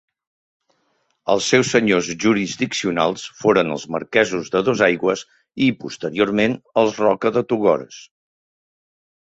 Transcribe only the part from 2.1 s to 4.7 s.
jurisdiccionals foren els marquesos de